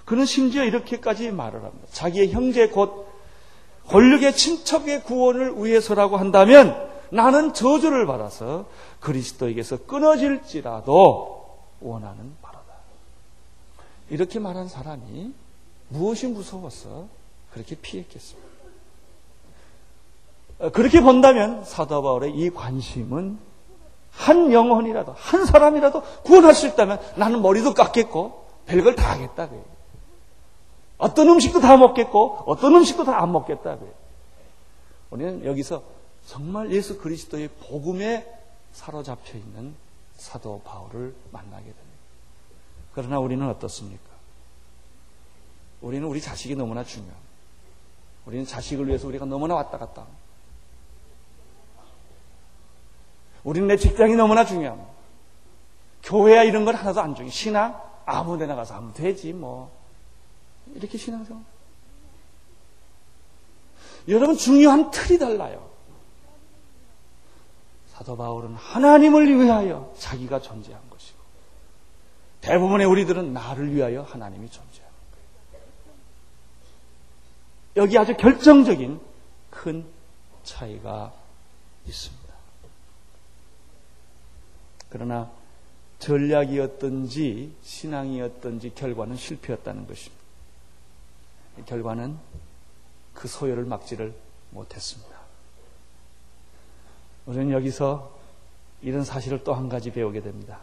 [0.06, 1.88] 그는 심지어 이렇게까지 말을 합니다.
[1.92, 3.08] 자기의 형제 곧
[3.88, 8.66] 권력의 친척의 구원을 위해서라고 한다면 나는 저주를 받아서
[9.00, 12.62] 그리스도에게서 끊어질지라도 원하는 바라다.
[14.10, 15.34] 이렇게 말한 사람이
[15.90, 17.08] 무엇이 무서워서
[17.54, 18.51] 그렇게 피했겠습니까?
[20.62, 23.40] 어, 그렇게 본다면 사도 바울의 이 관심은
[24.12, 29.64] 한 영혼이라도 한 사람이라도 구원할 수 있다면 나는 머리도 깎겠고 별걸 다 하겠다 그래요.
[30.98, 33.94] 어떤 음식도 다 먹겠고 어떤 음식도 다 안 먹겠다 그래요.
[35.10, 35.82] 우리는 여기서
[36.28, 38.28] 정말 예수 그리스도의 복음에
[38.72, 39.74] 사로잡혀 있는
[40.16, 41.82] 사도 바울을 만나게 됩니다.
[42.94, 44.04] 그러나 우리는 어떻습니까?
[45.82, 47.32] 우리는 우리 자식이 너무나 중요합니다.
[48.28, 50.21] 우리는 자식을 위해서 우리가 너무나 왔다 갔다 합니다.
[53.44, 54.92] 우리는 내 직장이 너무나 중요합니다.
[56.04, 57.32] 교회야 이런 건 하나도 안 중요해.
[57.32, 57.80] 신앙?
[58.06, 59.72] 아무 데나 가서 하면 되지, 뭐.
[60.74, 61.44] 이렇게 신앙생활.
[64.08, 65.70] 여러분, 중요한 틀이 달라요.
[67.94, 71.20] 사도 바울은 하나님을 위하여 자기가 존재한 것이고,
[72.42, 74.96] 대부분의 우리들은 나를 위하여 하나님이 존재하는
[75.54, 75.66] 거예요.
[77.78, 79.00] 여기 아주 결정적인
[79.52, 79.86] 큰
[80.44, 81.14] 차이가
[81.86, 82.21] 있습니다.
[84.92, 85.32] 그러나
[86.00, 90.22] 전략이었든지 신앙이었든지 결과는 실패였다는 것입니다.
[91.66, 92.18] 결과는
[93.14, 94.14] 그 소요를 막지를
[94.52, 95.20] 못했습니다.
[97.26, 98.20] 우리는 여기서
[98.82, 100.60] 이런 사실을 또 한 가지 배우게 됩니다.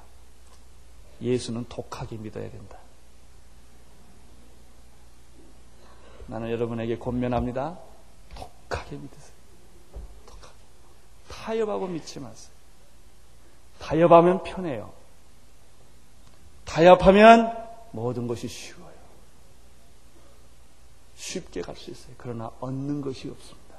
[1.21, 2.79] 예수는 독하게 믿어야 된다.
[6.27, 7.79] 나는 여러분에게 권면합니다.
[8.35, 9.33] 독하게 믿으세요.
[10.27, 10.55] 독하게.
[11.29, 12.58] 타협하고 믿지 마세요.
[13.79, 14.93] 타협하면 편해요.
[16.65, 17.57] 타협하면
[17.93, 18.89] 모든 것이 쉬워요.
[21.17, 22.15] 쉽게 갈 수 있어요.
[22.19, 23.77] 그러나 얻는 것이 없습니다.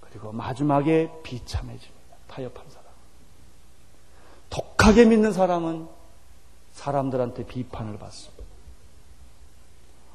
[0.00, 2.16] 그리고 마지막에 비참해집니다.
[2.28, 2.86] 타협한 사람.
[4.50, 5.88] 독하게 믿는 사람은
[6.72, 8.42] 사람들한테 비판을 받습니다.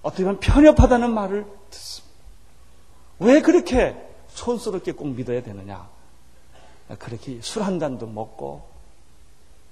[0.04, 2.16] 어떻게 보면 편협하다는 말을 듣습니다.
[3.20, 3.96] 왜 그렇게
[4.36, 5.90] 촌스럽게 꼭 믿어야 되느냐?
[6.95, 8.67] 그렇게 술 한 잔도 먹고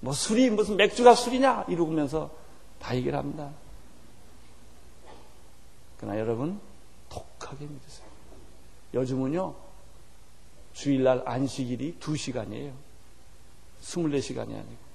[0.01, 2.29] 뭐 술이 무슨 맥주가 술이냐 이러면서
[2.79, 3.51] 다 얘기를 합니다.
[5.97, 6.59] 그러나 여러분
[7.09, 8.05] 독하게 믿으세요.
[8.93, 9.55] 요즘은요
[10.73, 12.73] 주일날 안식일이 2시간이에요.
[13.81, 14.85] 24시간이 아니고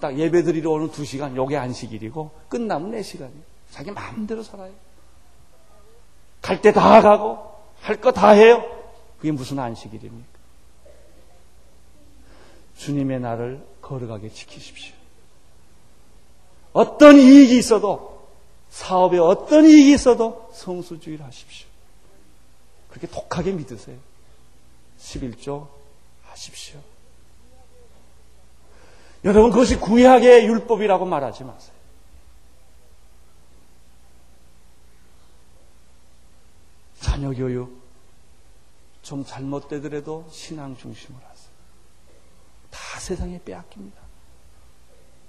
[0.00, 3.42] 딱 예배 드리러 오는 2시간 요게 안식일이고 끝나면 4시간이에요.
[3.72, 4.72] 자기 마음대로 살아요.
[6.40, 7.38] 갈 때 다 가고
[7.80, 8.62] 할 거 다 해요.
[9.18, 10.37] 그게 무슨 안식일입니까?
[12.78, 14.94] 주님의 날을 거룩하게 지키십시오.
[16.72, 18.28] 어떤 이익이 있어도
[18.70, 21.66] 사업에 어떤 이익이 있어도 성수주의를 하십시오.
[22.88, 23.98] 그렇게 독하게 믿으세요.
[25.00, 25.68] 11조
[26.22, 26.80] 하십시오.
[29.24, 31.76] 여러분 그것이 구약의 율법이라고 말하지 마세요.
[37.00, 37.76] 자녀 교육
[39.02, 41.47] 좀 잘못되더라도 신앙 중심으로 하세요.
[42.98, 43.96] 다 세상에 빼앗깁니다.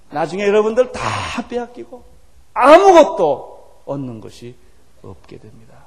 [0.10, 2.04] 나중에 여러분들 다 빼앗기고
[2.56, 4.56] 아무것도 얻는 것이
[5.04, 5.86] 없게 됩니다.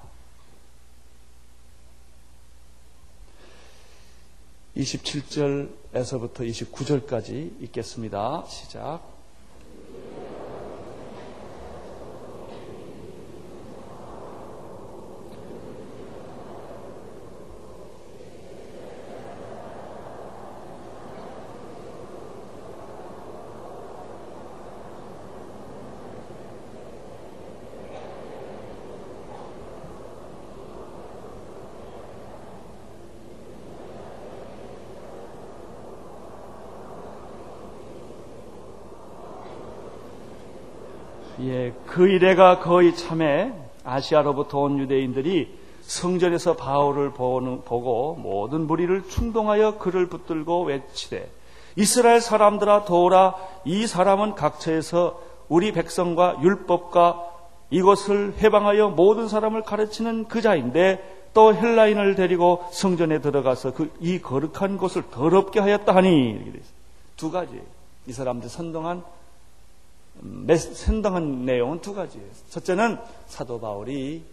[4.76, 8.44] 27절에서부터 29절까지 읽겠습니다.
[8.46, 9.12] 시작.
[41.44, 43.52] 예, 그 이래가 거의 참에
[43.84, 51.30] 아시아로부터 온 유대인들이 성전에서 바울을 보고 모든 무리를 충동하여 그를 붙들고 외치되
[51.76, 53.36] 이스라엘 사람들아 도라.
[53.64, 57.24] 이 사람은 각처에서 우리 백성과 율법과
[57.70, 64.76] 이것을 해방하여 모든 사람을 가르치는 그 자인데 또 헬라인을 데리고 성전에 들어가서 그 이 거룩한
[64.76, 66.52] 곳을 더럽게 하였다 하니.
[67.16, 67.62] 두 가지.
[68.08, 69.04] 이 사람들 선동한
[70.56, 72.26] 선동한 내용은 두 가지예요.
[72.50, 74.24] 첫째는 사도 바울이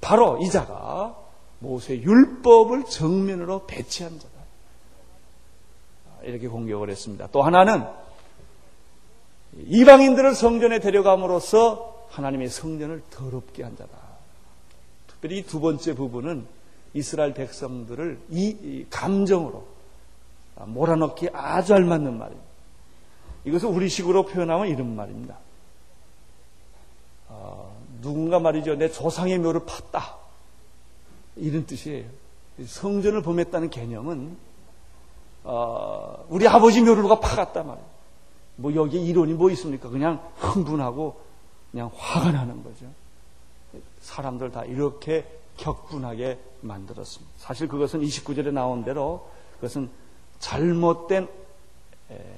[0.00, 1.16] 바로 이 자가
[1.58, 4.38] 모세 율법을 정면으로 배치한 자다.
[6.22, 7.28] 이렇게 공격을 했습니다.
[7.32, 7.86] 또 하나는
[9.56, 13.98] 이방인들을 성전에 데려감으로써 하나님의 성전을 더럽게 한 자다.
[15.06, 16.46] 특별히 두 번째 부분은
[16.94, 19.66] 이스라엘 백성들을 이 감정으로
[20.66, 22.47] 몰아넣기 아주 알맞는 말입니다.
[23.48, 25.36] 이것을 우리식으로 표현하면 이런 말입니다.
[27.28, 28.76] 어, 누군가 말이죠.
[28.76, 30.16] 내 조상의 묘를 팠다.
[31.36, 32.06] 이런 뜻이에요.
[32.64, 34.36] 성전을 범했다는 개념은
[35.44, 37.88] 어, 우리 아버지 묘를 누가 파갔단 말이에요.
[38.56, 39.88] 뭐 여기에 이론이 뭐 있습니까?
[39.88, 41.20] 그냥 흥분하고
[41.70, 42.86] 그냥 화가 나는 거죠.
[44.00, 45.26] 사람들 다 이렇게
[45.58, 47.32] 격분하게 만들었습니다.
[47.36, 49.90] 사실 그것은 29절에 나온 대로 그것은
[50.40, 51.28] 잘못된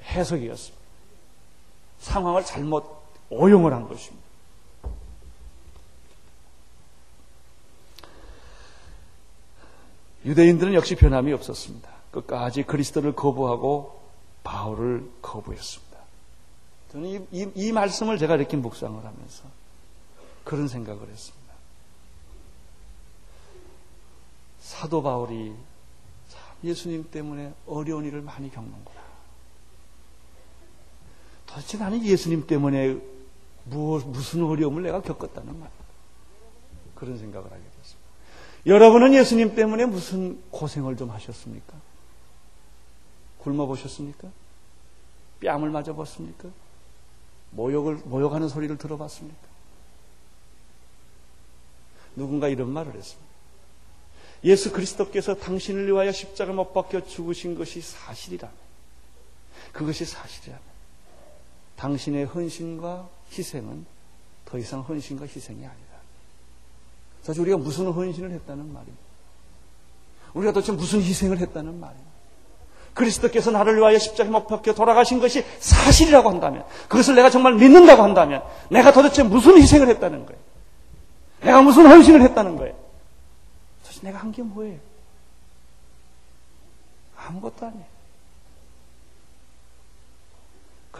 [0.04, 0.79] 해석이었습니다.
[2.00, 2.84] 상황을 잘못
[3.30, 4.28] 오용을 한 것입니다.
[10.24, 11.88] 유대인들은 역시 변함이 없었습니다.
[12.10, 14.00] 끝까지 그리스도를 거부하고
[14.44, 15.98] 바울을 거부했습니다.
[16.92, 19.44] 저는 이, 이, 이 말씀을 제가 이렇게 묵상을 하면서
[20.44, 21.54] 그런 생각을 했습니다.
[24.60, 25.54] 사도 바울이
[26.64, 28.99] 예수님 때문에 어려운 일을 많이 겪는구나.
[31.52, 32.96] 도대체 나는 예수님 때문에
[33.64, 35.68] 무슨 어려움을 내가 겪었다는 말.
[36.94, 38.00] 그런 생각을 하게 됐습니다.
[38.66, 41.74] 여러분은 예수님 때문에 무슨 고생을 좀 하셨습니까?
[43.38, 44.28] 굶어 보셨습니까?
[45.40, 46.48] 뺨을 맞아 봤습니까?
[47.52, 49.50] 모욕을, 모욕하는 소리를 들어봤습니까?
[52.16, 53.30] 누군가 이런 말을 했습니다.
[54.44, 58.54] 예수 그리스도께서 당신을 위하여 십자가 못 박혀 죽으신 것이 사실이라면,
[59.72, 60.69] 그것이 사실이라면,
[61.80, 63.86] 당신의 헌신과 희생은
[64.44, 65.90] 더 이상 헌신과 희생이 아니다.
[67.22, 68.98] 사실 우리가 무슨 헌신을 했다는 말입니다.
[70.34, 72.10] 우리가 도대체 무슨 희생을 했다는 말입니다.
[72.92, 78.42] 그리스도께서 나를 위하여 십자가에 못 박혀 돌아가신 것이 사실이라고 한다면, 그것을 내가 정말 믿는다고 한다면,
[78.68, 80.40] 내가 도대체 무슨 희생을 했다는 거예요?
[81.40, 82.76] 내가 무슨 헌신을 했다는 거예요?
[83.84, 84.78] 도대체 내가 한 게 뭐예요?
[87.16, 87.99] 아무것도 아니에요.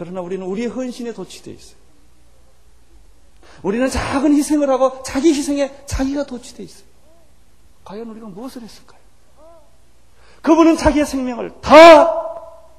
[0.01, 1.75] 그러나 우리는 우리의 헌신에 도취되어 있어요.
[3.61, 6.85] 우리는 작은 희생을 하고 자기 희생에 자기가 도취되어 있어요.
[7.85, 8.99] 과연 우리가 무엇을 했을까요?
[10.41, 12.19] 그분은 자기의 생명을 다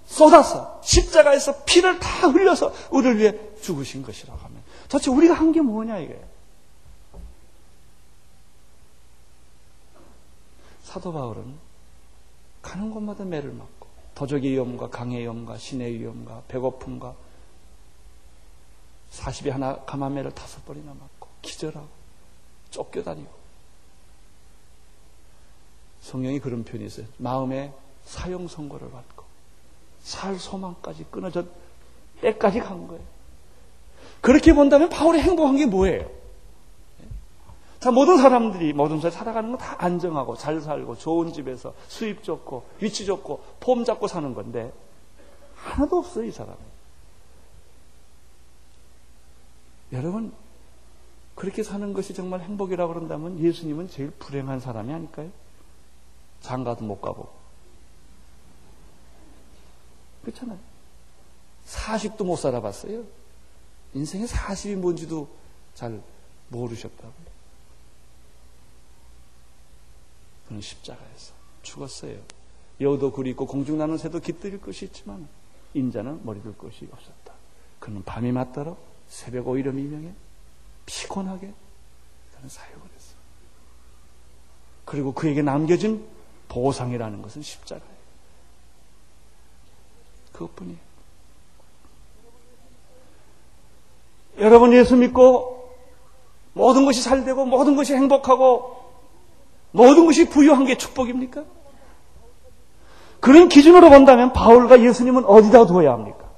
[0.05, 5.99] 쏟아서 십자가에서 피를 다 흘려서 우리를 위해 죽으신 것이라고 하면 도대체 우리가 한 게 뭐냐
[5.99, 6.21] 이게
[10.83, 11.55] 사도 바울은
[12.63, 13.82] 가는 곳마다 매를 맞고
[14.23, 17.17] 도적의 위험과 강의 위험과 신의 위험과 배고픔과
[19.11, 21.89] 40이 하나 가마매를 다섯 번이나 맞고 기절하고
[22.71, 23.29] 쫓겨다니고
[26.03, 27.07] 성령이 그런 표현이 있어요.
[27.19, 27.73] 마음에
[28.05, 29.25] 사형 선고를 받고
[30.05, 31.45] 살 소망까지 끊어져
[32.21, 33.03] 때까지 간 거예요.
[34.21, 36.09] 그렇게 본다면 바울이 행복한 게 뭐예요?
[37.83, 42.65] 자, 모든 사람들이 모든 사람 살아가는 건 다 안정하고 잘 살고 좋은 집에서 수입 좋고
[42.81, 44.73] 위치 좋고 폼 잡고 사는 건데
[45.57, 46.57] 하나도 없어요, 이 사람은.
[49.93, 50.33] 여러분,
[51.35, 55.31] 그렇게 사는 것이 정말 행복이라고 그런다면 예수님은 제일 불행한 사람이 아닐까요?
[56.41, 57.31] 장가도 못 가고.
[60.23, 60.59] 그렇잖아요.
[61.65, 63.03] 사십도 못 살아봤어요.
[63.95, 65.29] 인생의 사십이 뭔지도
[65.75, 66.01] 잘
[66.49, 67.32] 모르셨다고.
[70.53, 71.33] 그는 십자가에서
[71.63, 72.19] 죽었어요.
[72.79, 75.27] 여우도 굴이 있고 공중 나는 새도 깃들일 것이 있지만
[75.73, 77.33] 인자는 머리둘 것이 없었다.
[77.81, 78.77] 그는 밤이 맞더러
[79.09, 80.13] 새벽 오히려 미명에
[80.85, 81.53] 피곤하게
[82.37, 83.15] 그는 사역을 했어.
[84.85, 86.07] 그리고 그에게 남겨진
[86.49, 87.93] 보상이라는 것은 십자가예요.
[90.33, 90.79] 그것뿐이에요.
[94.39, 95.79] 여러분 예수 믿고
[96.53, 98.82] 모든 것이 잘되고 모든 것이 행복하고
[99.73, 101.45] 모든 것이 부유한 게 축복입니까?
[103.21, 106.31] 그런 기준으로 본다면 바울과 예수님은 어디다 두어야 합니까?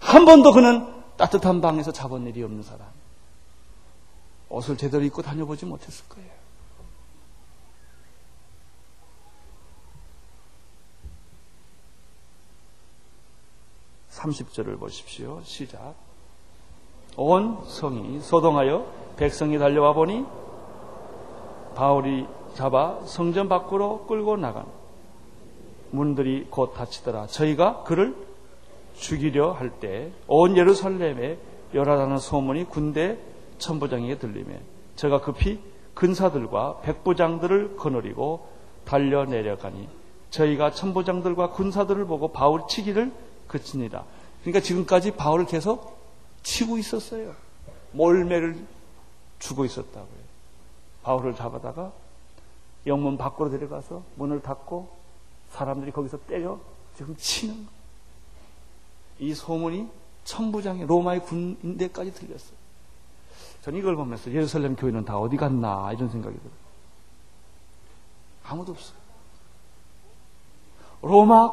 [0.00, 2.86] 한 번도 그는 따뜻한 방에서 자본 일이 없는 사람.
[4.48, 6.30] 옷을 제대로 입고 다녀보지 못했을 거예요.
[14.12, 15.94] (30절을) 보십시오 시작
[17.16, 20.24] 온 성이 소동하여 백성이 달려와 보니
[21.76, 24.64] 바울이 잡아 성전 밖으로 끌고 나간
[25.90, 28.14] 문들이 곧 닫히더라 저희가 그를
[28.96, 31.38] 죽이려 할 때 온 예루살렘에
[31.74, 33.18] 열하다는 소문이 군대
[33.58, 34.54] 천부장에게 들리며
[34.96, 35.60] 저가 급히
[35.94, 38.46] 근사들과 백부장들을 거느리고
[38.84, 39.88] 달려 내려가니
[40.30, 43.12] 저희가 천부장들과 군사들을 보고 바울 치기를
[43.48, 44.04] 그치니라.
[44.42, 45.96] 그러니까 지금까지 바울을 계속
[46.42, 47.34] 치고 있었어요.
[47.92, 48.56] 몰매를
[49.38, 50.15] 주고 있었다고요.
[51.06, 51.92] 바울을 잡아다가
[52.84, 54.90] 영문 밖으로 데려가서 문을 닫고
[55.50, 56.58] 사람들이 거기서 때려
[56.96, 57.68] 지금 치는.
[59.20, 59.88] 이 소문이
[60.24, 62.56] 천부장의 로마의 군인대까지 들렸어요.
[63.62, 66.52] 저는 이걸 보면서 예루살렘 교회는 다 어디 갔나 이런 생각이 들어요.
[68.42, 68.98] 아무도 없어요.
[71.02, 71.50] 로마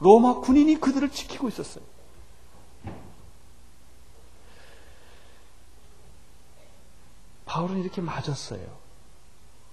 [0.00, 1.84] 로마 군인이 그들을 지키고 있었어요.
[7.44, 8.77] 바울은 이렇게 맞았어요.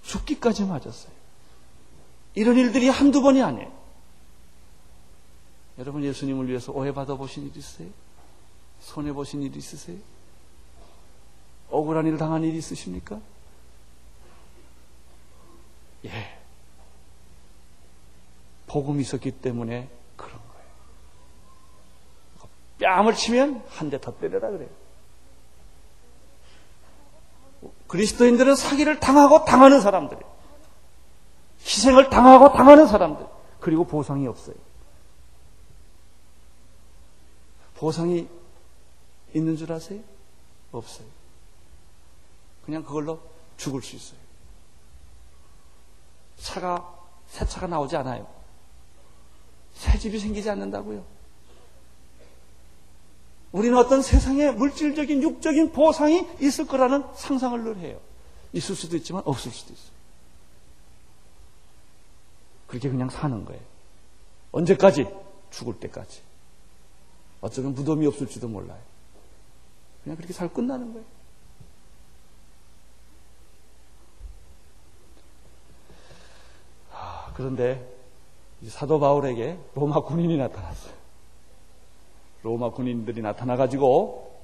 [0.06, 1.12] 죽기까지 맞았어요.
[2.34, 3.72] 이런 일들이 한두 번이 아니에요.
[5.78, 7.88] 여러분 예수님을 위해서 오해받아 보신 일 있으세요?
[8.80, 9.96] 손해 보신 일 있으세요?
[11.70, 13.20] 억울한 일 당한 일 있으십니까?
[16.04, 16.38] 예.
[18.68, 20.66] 복음이 있었기 때문에 그런 거예요.
[22.78, 24.68] 뺨을 치면 한 대 더 때려라 그래요.
[27.88, 30.18] 그리스도인들은 사기를 당하고 당하는 사람들.
[31.60, 33.26] 희생을 당하고 당하는 사람들.
[33.60, 34.54] 그리고 보상이 없어요.
[37.76, 38.28] 보상이
[39.34, 40.00] 있는 줄 아세요?
[40.72, 41.06] 없어요.
[42.64, 43.20] 그냥 그걸로
[43.56, 44.18] 죽을 수 있어요.
[46.38, 46.94] 차가,
[47.28, 48.26] 새 차가 나오지 않아요.
[49.74, 51.15] 새 집이 생기지 않는다고요.
[53.52, 58.00] 우리는 어떤 세상에 물질적인, 육적인 보상이 있을 거라는 상상을 늘 해요.
[58.52, 59.96] 있을 수도 있지만 없을 수도 있어요.
[62.66, 63.60] 그렇게 그냥 사는 거예요.
[64.52, 65.06] 언제까지?
[65.50, 66.20] 죽을 때까지.
[67.40, 68.80] 어쩌면 무덤이 없을지도 몰라요.
[70.02, 71.06] 그냥 그렇게 살 끝나는 거예요.
[76.92, 77.86] 아, 그런데
[78.68, 81.05] 사도 바울에게 로마 군인이 나타났어요.
[82.46, 84.36] 로마 군인들이 나타나가지고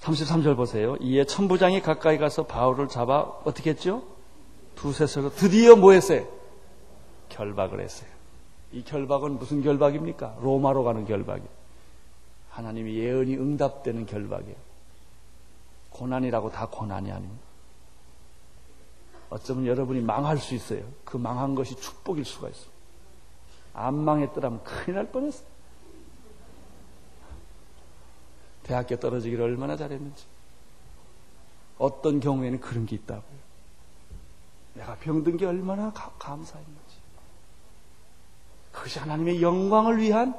[0.00, 0.96] 33절 보세요.
[1.00, 4.04] 이에 천부장이 가까이 가서 바울을 잡아 어떻게 했죠?
[4.76, 6.24] 두세 서로 드디어 뭐 했어요?
[7.28, 8.08] 결박을 했어요.
[8.70, 10.36] 이 결박은 무슨 결박입니까?
[10.40, 11.48] 로마로 가는 결박이에요.
[12.50, 14.56] 하나님이 예언이 응답되는 결박이에요.
[15.90, 17.44] 고난이라고 다 고난이 아닙니다.
[19.30, 20.84] 어쩌면 여러분이 망할 수 있어요.
[21.04, 22.75] 그 망한 것이 축복일 수가 있어요.
[23.76, 25.46] 안 망했더라면 큰일 날 뻔했어요.
[28.62, 30.24] 대학교 떨어지기를 얼마나 잘했는지.
[31.78, 33.38] 어떤 경우에는 그런 게 있다고요.
[34.74, 36.96] 내가 병든 게 얼마나 가, 감사했는지.
[38.72, 40.34] 그것이 하나님의 영광을 위한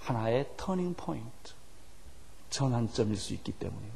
[0.00, 1.52] 하나의 터닝 포인트,
[2.50, 3.94] 전환점일 수 있기 때문입니다.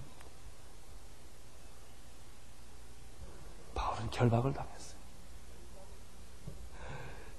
[3.75, 4.78] 바울은 결박을 당했어요.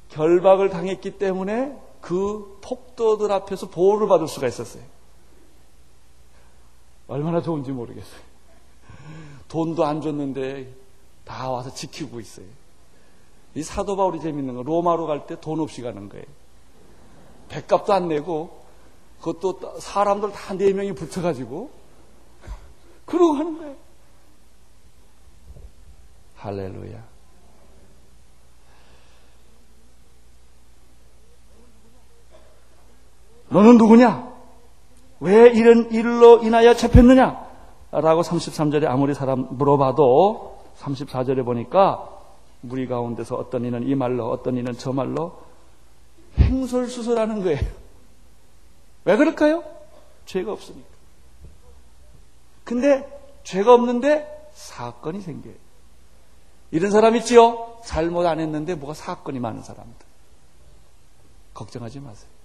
[0.09, 4.83] 결박을 당했기 때문에 그 폭도들 앞에서 보호를 받을 수가 있었어요.
[7.07, 8.21] 얼마나 좋은지 모르겠어요.
[9.47, 10.73] 돈도 안 줬는데
[11.25, 12.45] 다 와서 지키고 있어요.
[13.55, 16.25] 이 사도 바울이 재밌는 건 로마로 갈 때 돈 없이 가는 거예요.
[17.49, 18.63] 백값도 안 내고
[19.21, 21.71] 그것도 사람들 다 네 명이 붙여가지고
[23.05, 23.75] 그러고 하는 거예요.
[26.35, 27.08] 할렐루야.
[33.49, 34.29] 너는 누구냐?
[35.19, 37.47] 왜 이런 일로 인하여 잡혔느냐?
[37.91, 42.07] 라고 33절에 아무리 사람 물어봐도 34절에 보니까
[42.61, 45.39] 무리 가운데서 어떤 이는 이 말로 어떤 이는 저 말로
[46.37, 47.59] 행설수설하는 거예요.
[49.05, 49.63] 왜 그럴까요?
[50.25, 50.87] 죄가 없으니까.
[52.63, 55.55] 근데 죄가 없는데 사건이 생겨요.
[56.71, 57.77] 이런 사람 있지요?
[57.83, 60.07] 잘못 안 했는데 뭐가 사건이 많은 사람들.
[61.55, 62.38] 걱정하지 마세요.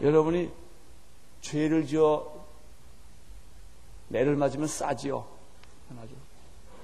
[0.00, 0.52] 여러분이
[1.40, 2.44] 죄를 지어
[4.08, 5.26] 매를 맞으면 싸지요.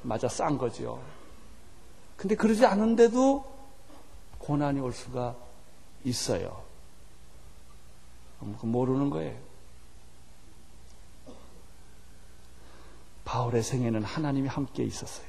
[0.03, 0.29] 맞아.
[0.29, 1.01] 싼 거지요.
[2.17, 3.45] 근데 그러지 않은데도
[4.39, 5.37] 고난이 올 수가
[6.05, 6.65] 있어요.
[8.41, 9.39] 모르는 거예요.
[13.25, 15.27] 바울의 생에는 하나님이 함께 있었어요.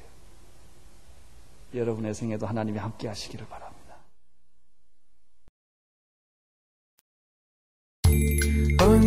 [1.74, 3.73] 여러분의 생에도 하나님이 함께 하시기를 바랍니다.